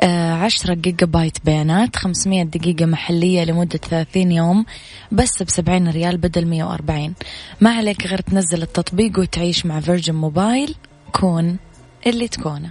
[0.03, 4.65] آه عشرة جيجا بايت بيانات خمسمية دقيقة محلية لمدة ثلاثين يوم
[5.13, 7.15] بس بسبعين ريال بدل مية وأربعين.
[7.61, 10.75] ما عليك غير تنزل التطبيق وتعيش مع فيرجن موبايل
[11.13, 11.57] كون
[12.07, 12.71] اللي تكونه.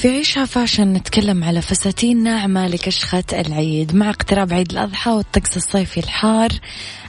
[0.00, 6.00] في عيشها فاشن نتكلم على فساتين ناعمة لكشخة العيد مع اقتراب عيد الأضحى والطقس الصيفي
[6.00, 6.48] الحار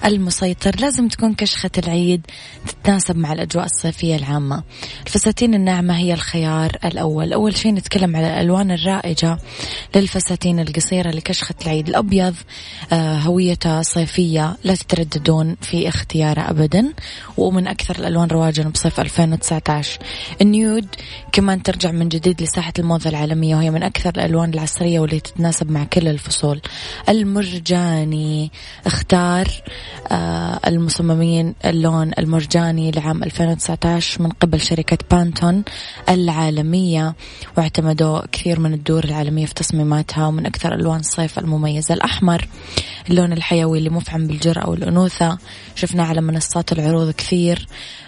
[0.05, 2.25] المسيطر لازم تكون كشخة العيد
[2.67, 4.63] تتناسب مع الأجواء الصيفية العامة.
[5.05, 7.33] الفساتين الناعمة هي الخيار الأول.
[7.33, 9.37] أول شيء نتكلم على الألوان الرائجة
[9.95, 11.89] للفساتين القصيرة لكشخة العيد.
[11.89, 12.35] الأبيض
[12.91, 16.93] آه، هويته صيفية لا تترددون في اختياره أبدا.
[17.37, 19.99] ومن أكثر الألوان رواجا بصيف 2019
[20.41, 20.87] النيود
[21.31, 25.83] كمان ترجع من جديد لساحة الموضة العالمية وهي من أكثر الألوان العصرية واللي تتناسب مع
[25.83, 26.61] كل الفصول.
[27.09, 28.51] المرجاني
[28.85, 29.47] اختار
[30.11, 35.63] آه، المصممين اللون المرجاني لعام 2019 من قبل شركة بانتون
[36.09, 37.15] العالمية
[37.57, 42.47] واعتمدوا كثير من الدور العالمية في تصميماتها ومن أكثر ألوان الصيف المميزة الأحمر
[43.09, 45.37] اللون الحيوي اللي مفعم بالجرأة والأنوثة.
[45.75, 47.67] شفناه على منصات العروض كثير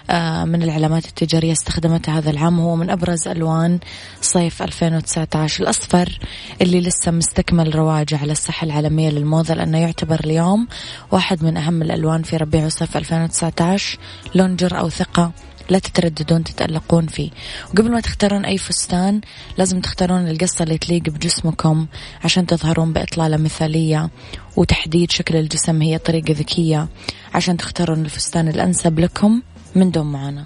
[0.09, 3.79] آه، من العلامات التجارية استخدمتها هذا العام هو من أبرز ألوان
[4.21, 6.19] صيف 2019 الأصفر
[6.61, 10.67] اللي لسه مستكمل رواجه على الساحة العالمية للموضة لأنه يعتبر اليوم
[11.11, 13.97] واحد من أهم الألوان في ربيع وصيف 2019
[14.35, 15.31] لون جرأة وثقة
[15.69, 17.29] لا تترددون تتألقون فيه.
[17.69, 19.21] وقبل ما تختارون أي فستان
[19.57, 21.87] لازم تختارون القصة اللي تليق بجسمكم
[22.23, 24.09] عشان تظهرون بإطلالة مثالية
[24.55, 25.81] وتحديد شكل الجسم.
[25.81, 26.87] هي طريقة ذكية
[27.33, 29.41] عشان تختارون الفستان الأنسب لكم
[29.75, 30.45] من دون معاناة.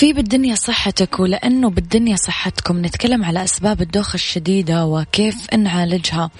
[0.00, 6.30] في بالدنيا صحتك ولأنه بالدنيا صحتكم نتكلم على أسباب الدوخة الشديدة وكيف نعالجها.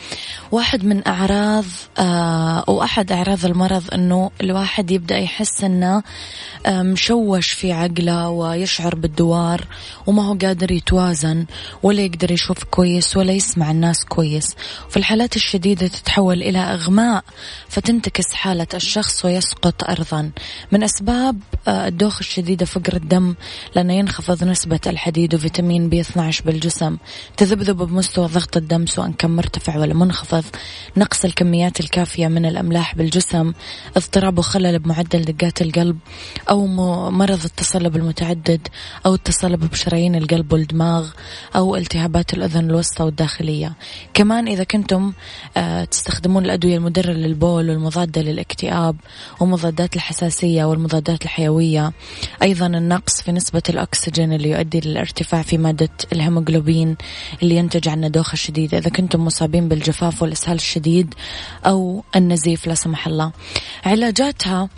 [0.53, 1.65] واحد من أعراض
[1.99, 6.03] آه أو أحد أعراض المرض أنه الواحد يبدأ يحس أنه
[6.67, 9.65] آه مشوش في عقله ويشعر بالدوار
[10.07, 11.47] وما هو قادر يتوازن
[11.83, 14.57] ولا يقدر يشوف كويس ولا يسمع الناس كويس.
[14.91, 17.25] في الحالات الشديدة تتحول إلى إغماء
[17.69, 20.31] فتنتكس حالة الشخص ويسقط أرضا
[20.73, 23.35] من أسباب آه الدوخة الشديدة فقر الدم
[23.77, 26.97] لأنه ينخفض نسبة الحديد وفيتامين بي 12 بالجسم.
[27.37, 30.45] تذبذب بمستوى ضغط الدم سواء كان مرتفع ولا منخفض.
[30.97, 33.53] نقص الكميات الكافية من الأملاح بالجسم.
[33.97, 35.99] اضطراب وخلل بمعدل دقات القلب
[36.51, 36.67] أو
[37.11, 38.69] مرض التصلب المتعدد
[39.07, 41.11] أو التصلب بشرايين القلب والدماغ
[41.57, 43.77] أو التهابات الأذن الوسطى والداخلية.
[44.15, 45.13] كمان إذا كنتم
[45.57, 48.97] آه، تستخدمون الأدوية المدرة للبول والمضادة للاكتئاب
[49.41, 51.93] ومضادات الحساسية والمضادات الحيوية.
[52.43, 56.97] أيضا النقص في نسبة الأكسجين اللي يؤدي للارتفاع في مادة الهيموغلوبين
[57.43, 58.79] اللي ينتج عنه دوخة شديدة.
[58.79, 61.15] إذا كنتم مصابين بالجفاف والإسهال الشديد
[61.67, 63.33] أو النزيف لا سمح الله.
[63.85, 64.69] علاجاتها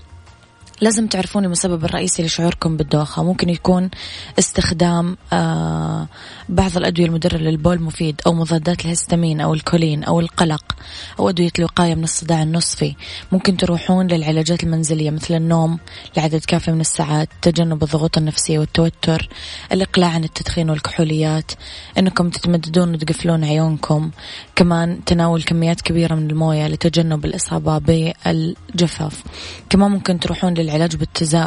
[0.82, 3.22] لازم تعرفون المسبب الرئيسي لشعوركم بالدوخة.
[3.22, 3.90] ممكن يكون
[4.38, 6.08] استخدام آه
[6.48, 10.76] بعض الأدوية المدرة للبول مفيد أو مضادات الهستامين أو الكولين أو القلق
[11.18, 12.94] أو أدوية الوقاية من الصداع النصفي.
[13.32, 15.78] ممكن تروحون للعلاجات المنزلية مثل النوم
[16.16, 19.28] لعدد كافي من الساعات تجنب الضغوط النفسية والتوتر
[19.72, 21.52] الإقلاع عن التدخين والكحوليات
[21.98, 24.10] أنكم تتمددون وتقفلون عيونكم.
[24.56, 29.22] كمان تناول كميات كبيرة من الموية لتجنب الإصابة بالجفاف.
[29.70, 30.96] كمان ممكن تروحون للعلاج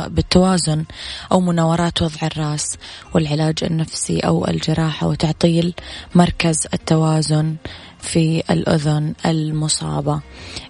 [0.08, 0.86] بالتوازن
[1.32, 2.78] أو مناورات وضع الرأس
[3.14, 5.74] والعلاج النفسي أو الجراحة وتعطيل
[6.16, 7.56] مركز التوازن
[8.00, 10.22] في الأذن المصابة.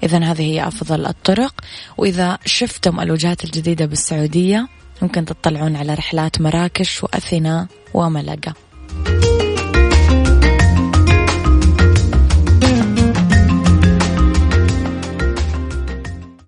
[0.03, 1.53] إذا هذه هي أفضل الطرق.
[1.97, 4.67] وإذا شفتم الوجهات الجديدة بالسعودية
[5.01, 8.53] ممكن تطلعون على رحلات مراكش وأثينا وملقا.